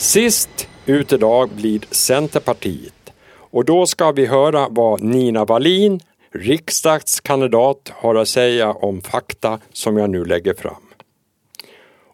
[0.00, 6.00] Sist ut idag blir Centerpartiet och då ska vi höra vad Nina Wallin,
[6.32, 10.82] riksdagskandidat, har att säga om fakta som jag nu lägger fram.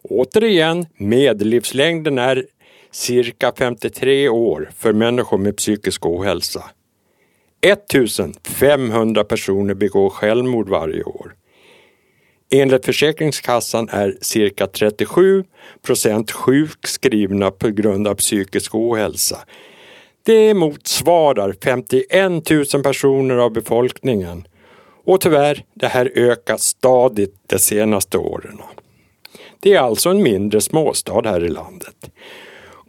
[0.01, 2.45] Återigen, medellivslängden är
[2.91, 6.63] cirka 53 år för människor med psykisk ohälsa.
[7.61, 11.36] 1500 personer begår självmord varje år.
[12.49, 15.43] Enligt Försäkringskassan är cirka 37
[15.81, 19.37] procent sjukskrivna på grund av psykisk ohälsa.
[20.23, 24.47] Det motsvarar 51 000 personer av befolkningen
[25.05, 28.61] och tyvärr, det här ökar stadigt de senaste åren.
[29.59, 32.11] Det är alltså en mindre småstad här i landet.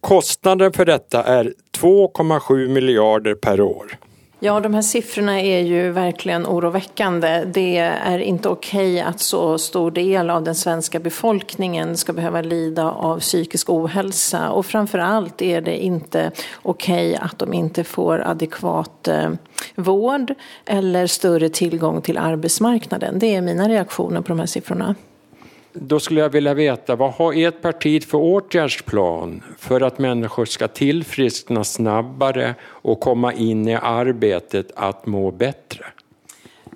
[0.01, 3.99] Kostnaden för detta är 2,7 miljarder per år.
[4.41, 7.45] Ja, de här siffrorna är ju verkligen oroväckande.
[7.45, 12.91] Det är inte okej att så stor del av den svenska befolkningen ska behöva lida
[12.91, 16.31] av psykisk ohälsa och framför allt är det inte
[16.63, 19.31] okej att de inte får adekvat eh,
[19.75, 23.19] vård eller större tillgång till arbetsmarknaden.
[23.19, 24.95] Det är mina reaktioner på de här siffrorna.
[25.73, 30.69] Då skulle jag vilja veta, vad har ert parti för åtgärdsplan för att människor ska
[30.69, 35.85] tillfriskna snabbare och komma in i arbetet att må bättre?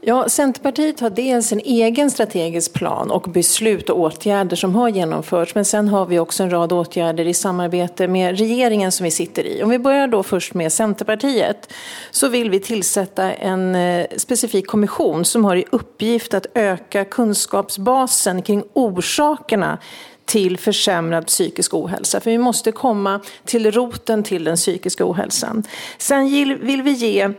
[0.04, 5.54] Ja, Centerpartiet har dels en egen strategisk plan och beslut och åtgärder som har genomförts.
[5.54, 9.46] Men sen har vi också en rad åtgärder i samarbete med regeringen som vi sitter
[9.46, 9.62] i.
[9.62, 11.72] Om vi börjar då först med Centerpartiet
[12.10, 18.42] så vill vi tillsätta en eh, specifik kommission som har i uppgift att öka kunskapsbasen
[18.42, 19.78] kring orsakerna
[20.24, 22.20] till försämrad psykisk ohälsa.
[22.20, 25.62] För vi måste komma till roten till den psykiska ohälsan.
[25.98, 26.24] Sen
[26.60, 27.30] vill vi ge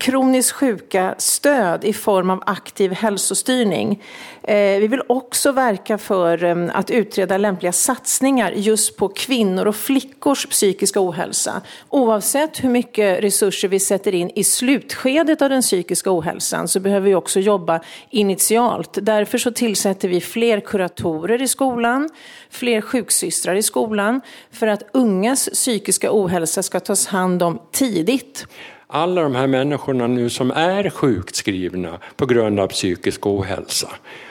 [0.00, 4.02] kroniskt sjuka stöd i form av aktiv hälsostyrning.
[4.42, 9.76] Eh, vi vill också verka för eh, att utreda lämpliga satsningar just på kvinnor och
[9.76, 11.62] flickors psykiska ohälsa.
[11.88, 17.06] Oavsett hur mycket resurser vi sätter in i slutskedet av den psykiska ohälsan så behöver
[17.06, 18.98] vi också jobba initialt.
[19.02, 22.10] Därför så tillsätter vi fler kuratorer i skolan
[22.50, 24.20] fler sjuksystrar i skolan
[24.50, 28.46] för att ungas psykiska ohälsa ska tas hand om tidigt.
[28.86, 33.88] Alla de här människorna nu som är sjukskrivna på grund av psykisk ohälsa.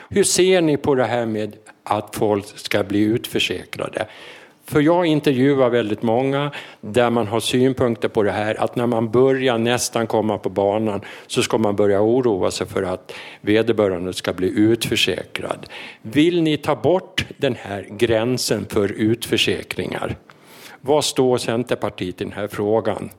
[0.08, 4.06] Hur ser ni på det här med att folk ska bli utförsäkrade?
[4.64, 6.50] För jag intervjuar väldigt många
[6.80, 11.00] där man har synpunkter på det här att när man börjar nästan komma på banan
[11.26, 15.66] så ska man börja oroa sig för att vederbörande ska bli utförsäkrad.
[16.02, 20.16] Vill ni ta bort den här gränsen för utförsäkringar?
[20.80, 23.10] Vad står Centerpartiet i den här frågan?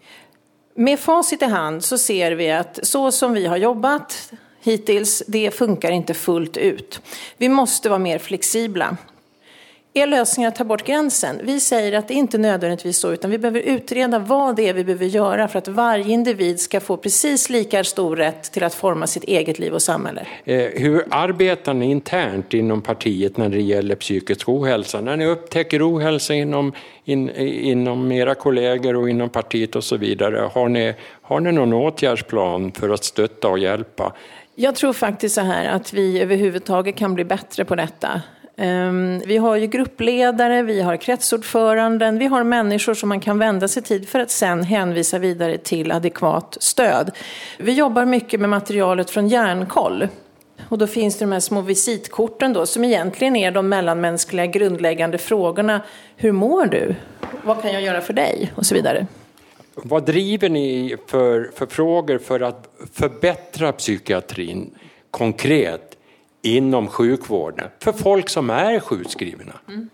[0.76, 5.52] Med facit i hand så ser vi att så som vi har jobbat hittills, det
[5.52, 7.02] funkar inte fullt ut.
[7.38, 8.98] Vi måste vara mer flexibla.
[9.96, 11.40] Är lösningen att ta bort gränsen?
[11.44, 14.84] Vi säger att det inte nödvändigtvis så, utan vi behöver utreda vad det är vi
[14.84, 19.08] behöver göra för att varje individ ska få precis lika stor rätt till att forma
[19.08, 20.28] sitt eget liv och samhälle.
[20.46, 25.02] Eh, hur arbetar ni internt inom partiet när det gäller psykisk ohälsa?
[25.02, 26.74] När ni upptäcker ohälsa inom,
[27.06, 31.74] in, inom era kollegor och inom partiet och så vidare, har ni, har ni någon
[31.74, 34.14] åtgärdsplan för att stötta och hjälpa?
[34.56, 38.22] Jag tror faktiskt så här att vi överhuvudtaget kan bli bättre på detta.
[38.58, 43.68] Ehm, vi har ju gruppledare, vi har kretsordföranden, vi har människor som man kan vända
[43.68, 47.12] sig till för att sen hänvisa vidare till adekvat stöd.
[47.58, 50.08] Vi jobbar mycket med materialet från Hjärnkoll.
[50.70, 55.18] Och då finns det de här små visitkorten då, som egentligen är de mellanmänskliga grundläggande
[55.18, 55.82] frågorna.
[56.16, 56.96] Hur mår du?
[57.44, 58.52] Vad kan jag göra för dig?
[58.56, 59.08] Och så vidare.
[59.76, 64.76] Vad driver ni för, för frågor för att förbättra psykiatrin
[65.12, 65.93] konkret?
[66.44, 69.54] Inom sjukvården för folk som är sjukskrivna.
[69.68, 69.90] Mm.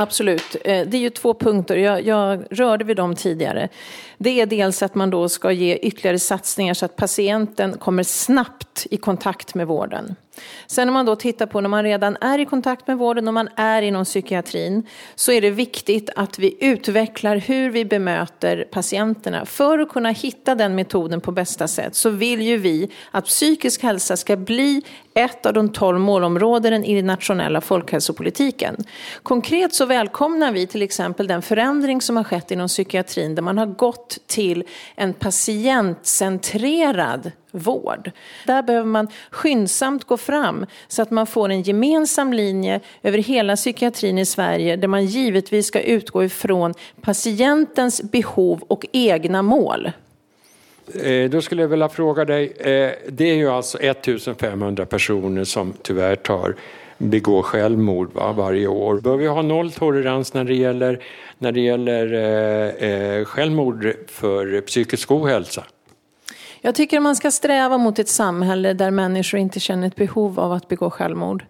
[0.00, 0.56] Absolut.
[0.64, 3.68] Eh, det är ju två punkter, jag, jag, rörde vid dem tidigare.
[4.18, 8.86] Det är dels att man då ska ge ytterligare satsningar så att patienten kommer snabbt
[8.90, 10.14] i kontakt med vården.
[10.66, 13.34] Sen om man då tittar på när man redan är i kontakt med vården och
[13.34, 19.44] man är inom psykiatrin så är det viktigt att vi utvecklar hur vi bemöter patienterna.
[19.44, 23.82] För att kunna hitta den metoden på bästa sätt så vill ju vi att psykisk
[23.82, 24.82] hälsa ska bli
[25.14, 28.76] ett av de tolv målområdena i den nationella folkhälsopolitiken.
[29.22, 33.58] Konkret så välkomnar vi till exempel den förändring som har skett inom psykiatrin där man
[33.58, 34.64] har gått till
[34.96, 38.10] en patientcentrerad vård.
[38.46, 43.56] Där behöver man skyndsamt gå fram så att man får en gemensam linje över hela
[43.56, 49.90] psykiatrin i Sverige där man givetvis ska utgå ifrån patientens behov och egna mål.
[50.94, 55.72] Eh, då skulle jag vilja fråga dig, eh, det är ju alltså 1500 personer som
[55.82, 56.54] tyvärr tar
[56.98, 59.00] begår självmord va, varje år.
[59.00, 61.04] Bör vi ha nolltolerans när det gäller,
[61.38, 65.64] när det gäller eh, eh självmord för psykisk ohälsa?
[66.60, 70.52] Jag tycker man ska sträva mot ett samhälle där människor inte känner ett behov av
[70.52, 71.44] att begå självmord.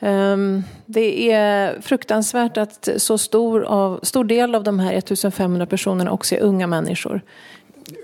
[0.00, 6.10] Ehm, det är fruktansvärt att så stor, av, stor del av de här 1500 personerna
[6.10, 7.22] också är unga människor.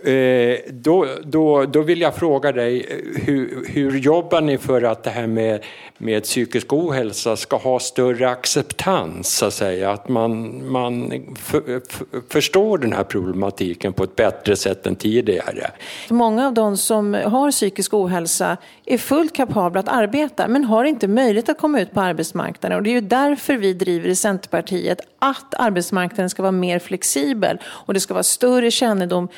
[0.05, 5.05] Eh, då, då, då vill jag fråga dig, eh, hur, hur jobbar ni för att
[5.05, 5.65] det här med,
[5.99, 9.91] med psykisk ohälsa ska ha större acceptans, så att säga?
[9.91, 15.71] Att man, man för, för, förstår den här problematiken på ett bättre sätt än tidigare?
[16.11, 21.09] Många av de som har psykisk ohälsa är fullt kapabla att arbeta, men har inte
[21.09, 22.79] möjlighet att komma ut på arbetsmarknaden.
[22.79, 27.59] Och det är ju därför vi driver i Centerpartiet att arbetsmarknaden ska vara mer flexibel
[27.65, 29.29] och det ska vara större kännedom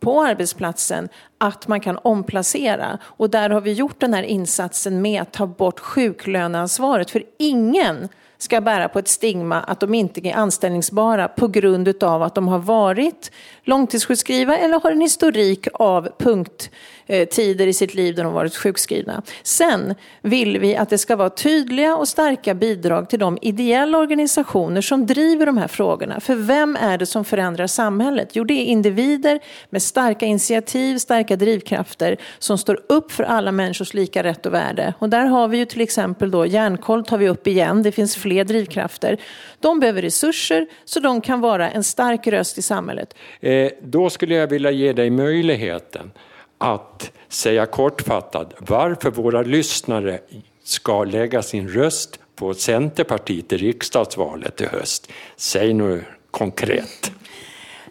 [0.00, 1.08] på arbetsplatsen
[1.38, 2.98] att man kan omplacera.
[3.04, 7.10] Och där har vi gjort den här insatsen med att ta bort sjuklöneansvaret.
[7.10, 8.08] För ingen
[8.44, 12.48] ska bära på ett stigma att de inte är anställningsbara på grund av att de
[12.48, 13.30] har varit
[13.62, 19.22] långtidssjukskrivna eller har en historik av punkttider i sitt liv där de varit sjukskrivna.
[19.42, 24.80] Sen vill vi att det ska vara tydliga och starka bidrag till de ideella organisationer
[24.80, 26.20] som driver de här frågorna.
[26.20, 28.28] För vem är det som förändrar samhället?
[28.32, 33.94] Jo, det är individer med starka initiativ, starka drivkrafter som står upp för alla människors
[33.94, 34.94] lika rätt och värde.
[34.98, 37.82] Och där har vi ju till exempel då Hjärnkoll tar vi upp igen.
[37.82, 39.20] Det finns fler drivkrafter.
[39.60, 43.14] De behöver resurser så de kan vara en stark röst i samhället.
[43.40, 46.12] Eh, då skulle jag vilja ge dig möjligheten
[46.58, 50.20] att säga kortfattat varför våra lyssnare
[50.64, 55.12] ska lägga sin röst på Centerpartiet i riksdagsvalet i höst.
[55.36, 57.13] Säg nu konkret.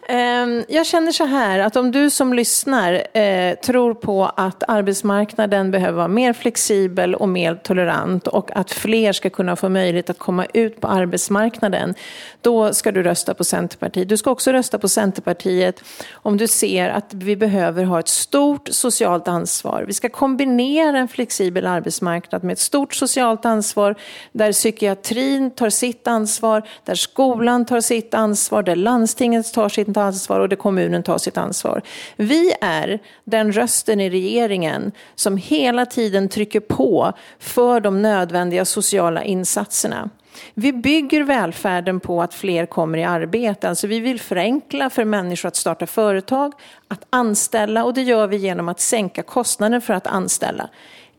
[0.08, 5.72] Ehm, jag känner så här att om du som lyssnar eh, tror på att arbetsmarknaden
[5.72, 10.20] behöver vara mer flexibel och mer tolerant och att fler ska kunna få möjlighet att
[10.20, 11.94] komma ut på arbetsmarknaden,
[12.42, 14.10] då ska du rösta på Centerpartiet.
[14.10, 18.68] Du ska också rösta på Centerpartiet om du ser att vi behöver ha ett stort
[18.72, 19.84] socialt ansvar.
[19.88, 23.96] Vi ska kombinera en flexibel arbetsmarknad med ett stort socialt ansvar
[24.32, 30.40] där psykiatrin tar sitt ansvar, där skolan tar sitt ansvar, där landstinget tar sitt ansvar
[30.40, 31.82] och där kommunen tar sitt ansvar.
[32.16, 39.24] Vi är den rösten i regeringen som hela tiden trycker på för de nödvändiga sociala
[39.24, 40.10] insatserna.
[40.54, 43.70] Vi bygger välfärden på att fler kommer i arbete.
[43.70, 46.54] Alltså vi vill förenkla för människor att starta företag,
[46.88, 50.70] att anställa och det gör vi genom att sänka kostnaden för att anställa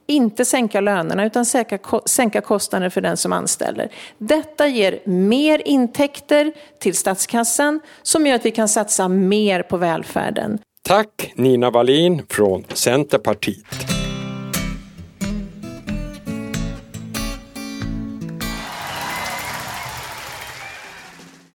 [0.06, 1.45] inte sänka lönerna utan
[2.06, 3.89] sänka kostnader för den som anställer.
[4.19, 10.59] Detta ger mer intäkter till statskassan som gör att vi kan satsa mer på välfärden.
[10.83, 13.84] Tack Nina Wallin från Centerpartiet.